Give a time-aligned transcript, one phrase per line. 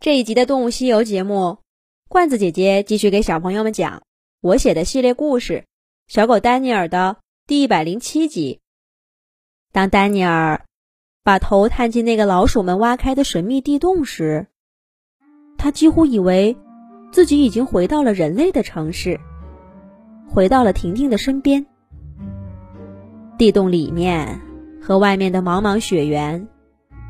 [0.00, 1.58] 这一集的《动物西游》节目，
[2.08, 4.02] 罐子姐姐继续给小朋友们讲
[4.40, 5.52] 我写的系列故事
[6.08, 8.60] 《小狗丹尼尔》的第一百零七集。
[9.72, 10.64] 当丹尼尔
[11.22, 14.46] 把头探进那个老鼠们挖开的神秘地洞时，
[15.58, 16.56] 他几乎以为
[17.12, 19.20] 自己已经回到了人类的城市，
[20.30, 21.66] 回到了婷婷的身边。
[23.36, 24.40] 地洞里面
[24.80, 26.48] 和外面的茫茫雪原，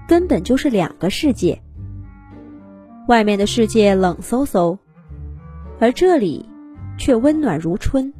[0.09, 1.62] 根本就是两个世界。
[3.11, 4.78] 外面的世界冷飕飕，
[5.80, 6.48] 而这里
[6.96, 8.14] 却温暖如春。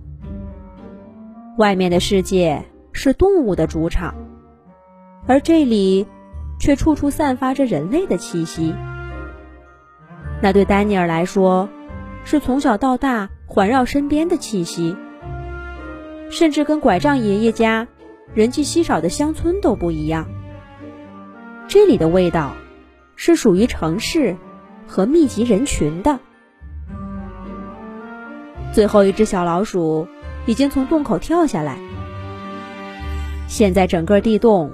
[1.59, 4.13] 外面的世界是动物的主场，
[5.29, 6.09] 而这里
[6.59, 8.75] 却处处散发着人类的气息。
[10.43, 11.69] 那对丹尼尔来说，
[12.25, 14.97] 是从小到大环绕身边的气息，
[16.31, 17.87] 甚至跟拐杖爷爷家
[18.35, 20.27] 人迹稀少的乡村都不一样。
[21.69, 22.57] 这里的味道
[23.15, 24.35] 是属于城市。
[24.91, 26.19] 和密集人群的
[28.73, 30.09] 最后一只小老鼠
[30.47, 31.79] 已经从洞口跳下来。
[33.47, 34.73] 现在整个地洞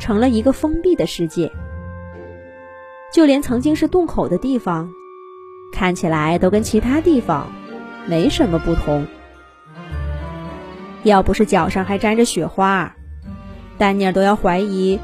[0.00, 1.52] 成了一个封闭的世界，
[3.12, 4.90] 就连曾经是洞口的地方，
[5.72, 7.46] 看起来都跟其他地方
[8.08, 9.06] 没什么不同。
[11.04, 12.92] 要不是脚上还沾着雪花，
[13.78, 14.98] 丹尼尔都要怀疑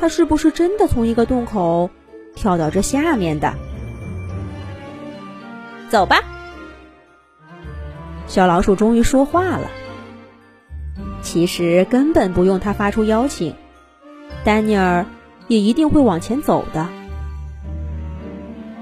[0.00, 1.90] 他是不是真的从一个洞口
[2.34, 3.54] 跳到这下面的。
[5.94, 6.24] 走吧，
[8.26, 9.70] 小老鼠终于说话了。
[11.22, 13.54] 其实根本不用他发出邀请，
[14.44, 15.06] 丹尼尔
[15.46, 16.88] 也一定会往前走的。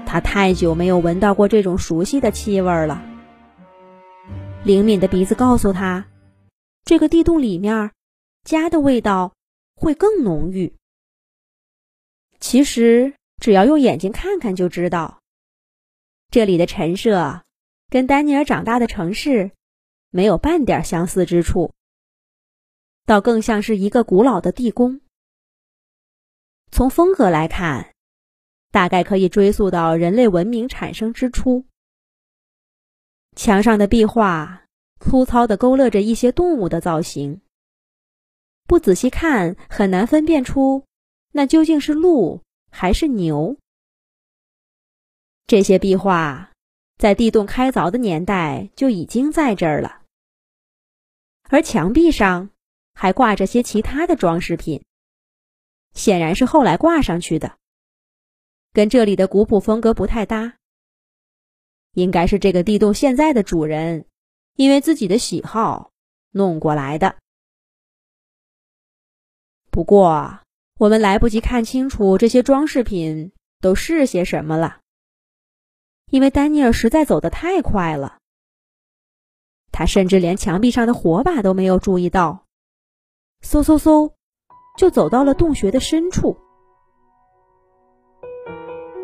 [0.07, 3.03] 他太久没有闻到过这种熟悉的气味了。
[4.63, 6.07] 灵敏的鼻子告诉他，
[6.83, 7.91] 这个地洞里面
[8.43, 9.35] 家的味道
[9.75, 10.73] 会更浓郁。
[12.39, 15.19] 其实只要用眼睛看看就知道。
[16.33, 17.43] 这里的陈设
[17.91, 19.51] 跟丹尼尔长大的城市
[20.09, 21.71] 没有半点相似之处，
[23.05, 24.99] 倒更像是一个古老的地宫。
[26.71, 27.93] 从风格来看，
[28.71, 31.65] 大概可以追溯到人类文明产生之初。
[33.35, 34.65] 墙上的壁画
[34.99, 37.41] 粗糙的勾勒着一些动物的造型，
[38.65, 40.83] 不仔细看很难分辨出
[41.33, 42.41] 那究竟是鹿
[42.71, 43.55] 还是牛。
[45.45, 46.51] 这些壁画
[46.97, 50.01] 在地洞开凿的年代就已经在这儿了，
[51.49, 52.49] 而墙壁上
[52.93, 54.83] 还挂着些其他的装饰品，
[55.93, 57.57] 显然是后来挂上去的，
[58.71, 60.55] 跟这里的古朴风格不太搭。
[61.93, 64.05] 应该是这个地洞现在的主人
[64.55, 65.91] 因为自己的喜好
[66.31, 67.17] 弄过来的。
[69.69, 70.39] 不过
[70.79, 74.79] 我们来不及看清楚这些装饰品都是些什么了。
[76.13, 78.19] 因为丹尼尔实在走得太快了，
[79.71, 82.45] 他甚至连墙壁上的火把都没有注意到，
[83.43, 84.11] 嗖嗖嗖，
[84.77, 86.37] 就走到了洞穴的深处。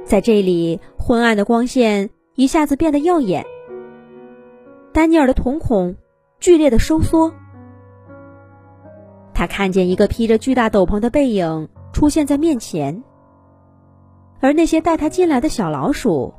[0.05, 3.43] 在这里，昏暗的光线一下子变得耀眼，
[4.93, 5.95] 丹尼尔的瞳孔
[6.39, 7.33] 剧烈的收缩，
[9.33, 13.03] 他看见一个披着巨大斗篷的背影出现在面前，
[14.41, 16.35] 而那些带他进来的小老鼠。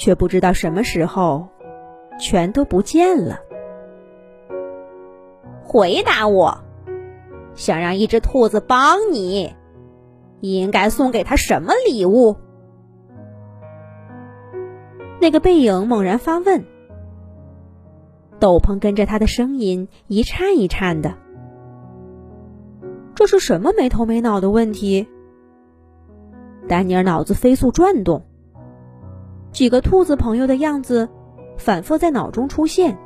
[0.00, 1.46] 却不知道什么时候，
[2.18, 3.38] 全都不见了。
[5.62, 6.58] 回答我，
[7.54, 9.54] 想让一只兔子帮你，
[10.40, 12.34] 应该送给他什么礼物？
[15.20, 16.64] 那个背影猛然发问，
[18.38, 21.14] 斗篷跟着他的声音一颤一颤的。
[23.14, 25.06] 这是什么没头没脑的问题？
[26.66, 28.24] 丹尼尔脑子飞速转动。
[29.52, 31.08] 几个兔子朋友的样子
[31.56, 32.96] 反复在脑中出现。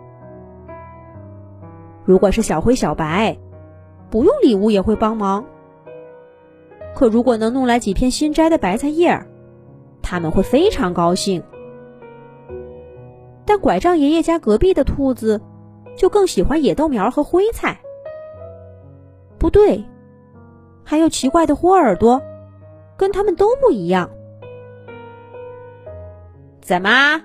[2.05, 3.37] 如果是小灰、小白，
[4.11, 5.45] 不用礼物也会帮忙。
[6.95, 9.27] 可如果能弄来几片新摘的白菜叶，
[10.03, 11.43] 他们会非常高兴。
[13.47, 15.41] 但拐杖爷爷家隔壁的兔子
[15.97, 17.81] 就更喜欢野豆苗和灰菜。
[19.39, 19.85] 不对，
[20.85, 22.21] 还有奇怪的豁耳朵，
[22.97, 24.11] 跟他们都不一样。
[26.65, 27.21] 怎么，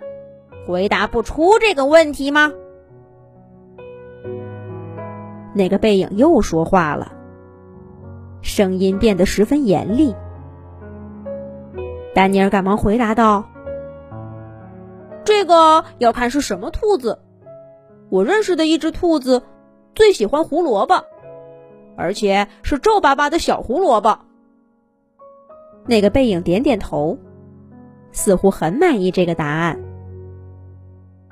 [0.68, 2.52] 回答不出这个问题吗？
[5.54, 7.14] 那个背影又说话了，
[8.42, 10.14] 声音变得十分严厉。
[12.14, 13.46] 丹尼尔赶忙回答道
[15.24, 17.20] ：“这个要看是什么兔子。
[18.10, 19.44] 我认识的一只兔子
[19.96, 21.06] 最喜欢胡萝卜，
[21.96, 24.20] 而且是皱巴巴的小胡萝卜。”
[25.88, 27.18] 那个背影点点头。
[28.12, 29.80] 似乎很满意这个答案，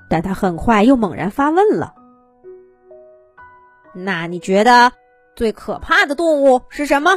[0.09, 1.95] 但他很快又猛然发问了
[3.93, 4.91] ：“那你觉得
[5.35, 7.11] 最可怕的动物是什么？”“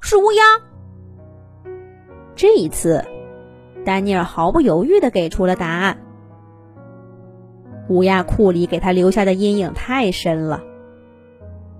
[0.00, 0.42] 是乌鸦。”
[2.34, 3.04] 这一次，
[3.84, 5.98] 丹尼尔毫不犹豫的给出了答案。
[7.88, 10.62] 乌鸦库里给他留下的阴影太深了，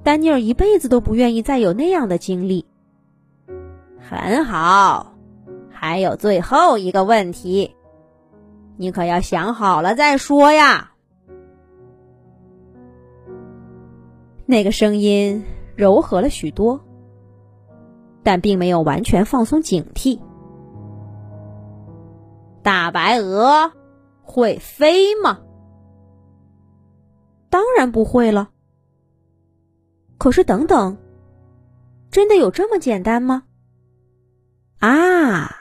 [0.03, 2.67] 丹尼尔一辈子都不愿意再有那样的经历。
[3.99, 5.12] 很好，
[5.85, 7.75] 还有最后一个问题，
[8.77, 10.93] 你可要想好了再说呀。
[14.47, 15.45] 那个声音
[15.75, 16.81] 柔和了许多，
[18.23, 20.21] 但并没有完全放松警惕。
[22.63, 23.73] 大白鹅
[24.23, 25.41] 会飞吗？
[27.51, 28.51] 当然不会了。
[30.17, 30.97] 可是，等等，
[32.13, 33.43] 真的有这么简单吗？
[34.79, 35.57] 啊，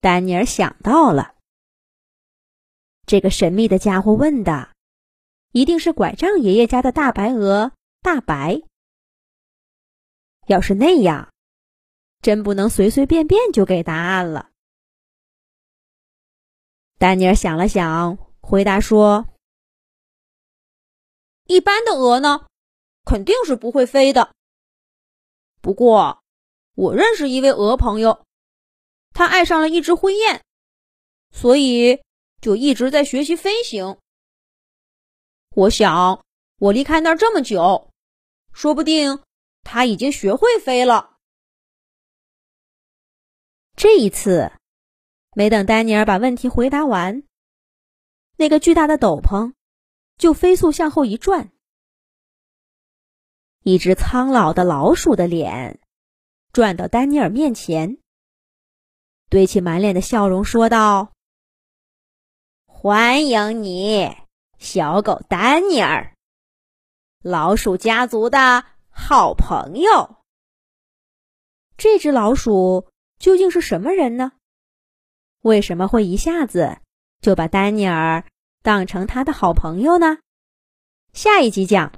[0.00, 1.34] 丹尼尔想到了，
[3.06, 4.70] 这个神秘的家伙问的，
[5.52, 8.62] 一定是拐杖爷爷家的大白鹅大白。
[10.46, 11.32] 要是那样，
[12.20, 14.50] 真不能随随便便就给答案了。
[16.98, 19.26] 丹尼尔想了想，回答说
[21.46, 22.46] ：“一般的鹅呢，
[23.04, 24.32] 肯定是不会飞的。
[25.60, 26.22] 不过……”
[26.78, 28.24] 我认识一位鹅朋友，
[29.18, 30.42] 他爱上了一只灰雁，
[31.32, 32.00] 所以
[32.40, 33.98] 就一直在学习飞行。
[35.56, 36.24] 我想，
[36.60, 37.90] 我离开那儿这么久，
[38.52, 39.24] 说不定
[39.64, 41.16] 他已经学会飞了。
[43.74, 44.52] 这一次，
[45.34, 47.24] 没等丹尼尔把问题回答完，
[48.36, 49.52] 那个巨大的斗篷
[50.16, 51.50] 就飞速向后一转，
[53.64, 55.80] 一只苍老的老鼠的脸。
[56.52, 57.98] 转到丹尼尔面前，
[59.30, 61.12] 堆起满脸的笑容，说道
[62.64, 64.16] ：“欢迎你，
[64.58, 66.14] 小狗丹尼尔，
[67.22, 70.16] 老鼠家族的好朋友。
[71.76, 72.88] 这只老鼠
[73.18, 74.32] 究竟是什么人呢？
[75.42, 76.78] 为什么会一下子
[77.20, 78.24] 就把丹尼尔
[78.62, 80.18] 当成他的好朋友呢？
[81.12, 81.92] 下一集讲。”